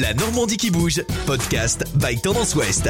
[0.00, 2.88] La Normandie qui bouge, podcast by Tendance Ouest.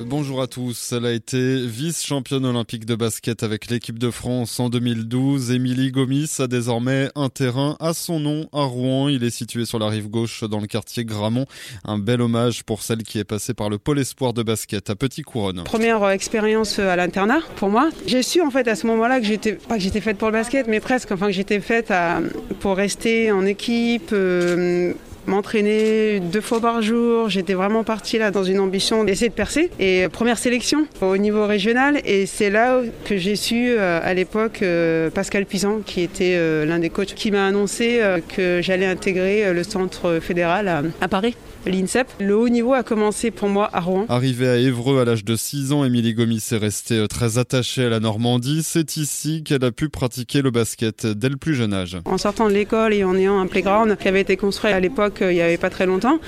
[0.00, 0.92] Bonjour à tous.
[0.92, 5.52] Elle a été vice-championne olympique de basket avec l'équipe de France en 2012.
[5.52, 9.08] Émilie Gomis a désormais un terrain à son nom à Rouen.
[9.08, 11.46] Il est situé sur la rive gauche dans le quartier Gramont.
[11.84, 14.96] Un bel hommage pour celle qui est passée par le pôle espoir de basket à
[14.96, 15.62] Petit Couronne.
[15.62, 17.90] Première euh, expérience euh, à l'internat pour moi.
[18.04, 20.32] J'ai su en fait à ce moment-là que j'étais pas que j'étais faite pour le
[20.32, 21.12] basket, mais presque.
[21.12, 22.20] Enfin que j'étais faite à,
[22.58, 24.10] pour rester en équipe.
[24.12, 24.92] Euh,
[25.26, 27.28] m'entraîner deux fois par jour.
[27.28, 29.70] J'étais vraiment partie là dans une ambition d'essayer de percer.
[29.78, 32.00] Et première sélection au niveau régional.
[32.04, 36.64] Et c'est là que j'ai su euh, à l'époque euh, Pascal Pisan, qui était euh,
[36.64, 38.00] l'un des coachs, qui m'a annoncé
[38.34, 41.36] que j'allais intégrer le centre fédéral à Paris
[41.66, 42.08] l'INSEP.
[42.20, 44.06] Le haut niveau a commencé pour moi à Rouen.
[44.08, 47.88] Arrivée à Évreux à l'âge de 6 ans, Émilie Gomis est restée très attachée à
[47.88, 48.62] la Normandie.
[48.62, 51.98] C'est ici qu'elle a pu pratiquer le basket dès le plus jeune âge.
[52.04, 55.15] En sortant de l'école et en ayant un playground qui avait été construit à l'époque
[55.20, 56.18] il n'y avait pas très longtemps,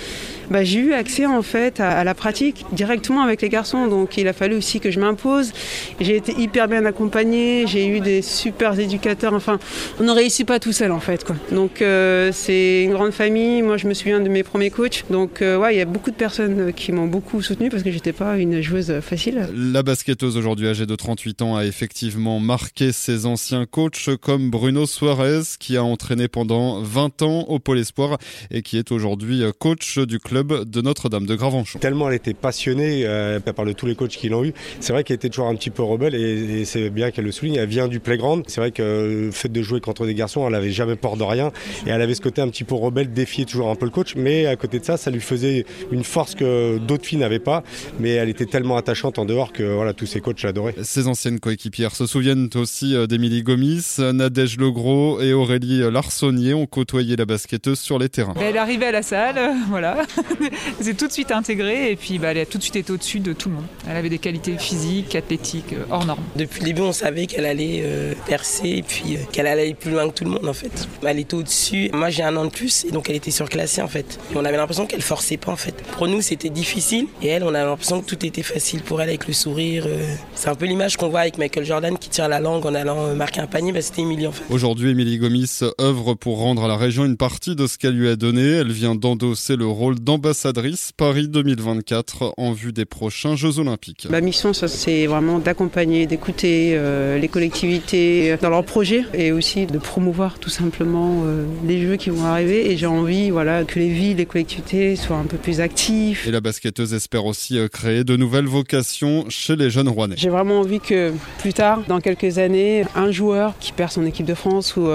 [0.51, 3.87] bah, j'ai eu accès en fait à, la pratique directement avec les garçons.
[3.87, 5.53] Donc il a fallu aussi que je m'impose.
[6.01, 9.35] J'ai été hyper bien accompagnée, j'ai eu des super éducateurs.
[9.35, 9.59] Enfin,
[10.01, 11.25] on ne réussit pas tout seul en fait.
[11.25, 11.37] Quoi.
[11.53, 13.63] Donc euh, c'est une grande famille.
[13.63, 15.05] Moi je me souviens de mes premiers coachs.
[15.11, 17.91] Donc euh, ouais, il y a beaucoup de personnes qui m'ont beaucoup soutenue parce que
[17.91, 19.49] j'étais pas une joueuse facile.
[19.55, 24.87] La basketteuse aujourd'hui âgée de 38 ans a effectivement marqué ses anciens coachs comme Bruno
[24.87, 28.17] Suarez qui a entraîné pendant 20 ans au Pôle Espoir
[28.51, 31.79] et qui est aujourd'hui coach du club de Notre-Dame de Gravenchon.
[31.79, 34.53] Tellement elle était passionnée euh, par tous les coachs qui l'ont eu.
[34.81, 37.57] C'est vrai qu'elle était toujours un petit peu rebelle et, c'est bien qu'elle le souligne.
[37.57, 38.45] Elle vient du playground.
[38.47, 41.25] C'est vrai que le fait de jouer contre des garçons, elle n'avait jamais peur de
[41.25, 41.53] rien
[41.87, 44.15] et elle avait ce côté un petit peu rebelle, défier toujours un peu le coach.
[44.17, 47.63] Mais à côté de ça, ça lui faisait une force que d'autres filles n'avaient pas.
[47.99, 50.75] Mais elle était tellement attachante en dehors que voilà, tous ses coachs l'adoraient.
[50.83, 56.67] Ses anciennes coéquipières se souviennent aussi euh, d'Émilie Gomis, Nadège Legros et Aurélie Larsonnier ont
[56.67, 58.35] côtoyé la basketteuse sur les terrains.
[58.41, 59.97] Elle arrivait à la salle, voilà.
[60.83, 63.19] s'est tout de suite intégrée et puis bah, elle a tout de suite été au-dessus
[63.19, 63.65] de tout le monde.
[63.89, 66.23] Elle avait des qualités physiques, athlétiques, euh, hors normes.
[66.37, 69.75] Depuis le début, on savait qu'elle allait euh, percer et puis euh, qu'elle allait aller
[69.75, 70.87] plus loin que tout le monde en fait.
[71.03, 71.89] Elle était au-dessus.
[71.95, 74.21] Moi, j'ai un an de plus et donc elle était surclassée en fait.
[74.35, 75.75] Et on avait l'impression qu'elle forçait pas en fait.
[75.97, 79.09] Pour nous, c'était difficile et elle, on avait l'impression que tout était facile pour elle
[79.09, 79.87] avec le sourire.
[80.35, 83.15] C'est un peu l'image qu'on voit avec Michael Jordan qui tire la langue en allant
[83.15, 83.73] marquer un panier.
[83.73, 84.45] Bah, c'était Émilie en fait.
[84.51, 88.11] Aujourd'hui, Émilie Gomis œuvre pour rendre à la région une partie de ce qu'elle lui
[88.11, 88.48] a donné.
[88.51, 90.59] Elle vient d'endosser le rôle d'ambassadeur
[90.97, 94.09] Paris 2024 en vue des prochains Jeux Olympiques.
[94.11, 99.79] Ma mission, c'est vraiment d'accompagner, d'écouter euh, les collectivités dans leurs projets et aussi de
[99.79, 102.71] promouvoir tout simplement euh, les Jeux qui vont arriver.
[102.71, 106.23] Et j'ai envie voilà, que les villes, les collectivités soient un peu plus actives.
[106.27, 110.17] Et la basketteuse espère aussi euh, créer de nouvelles vocations chez les jeunes Rouennais.
[110.17, 114.27] J'ai vraiment envie que plus tard, dans quelques années, un joueur qui perd son équipe
[114.27, 114.89] de France ou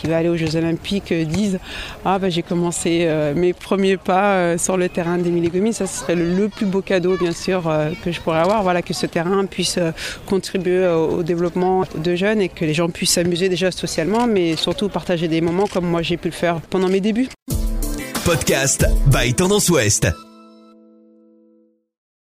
[0.00, 1.58] qui va aller aux Jeux Olympiques dise
[2.04, 6.48] Ah, bah, j'ai commencé mes premiers pas sur le terrain d'Emilie Gomis, ça serait le,
[6.48, 9.78] plus beau cadeau bien sûr euh, que je pourrais avoir, voilà, que ce terrain puisse
[9.78, 9.92] euh,
[10.26, 14.88] contribuer au, développement de jeunes et que les gens puissent s'amuser déjà socialement, mais surtout
[14.88, 17.28] partager des moments comme moi j'ai pu le faire pendant mes débuts.
[18.24, 20.29] Podcast by Tendance Ouest.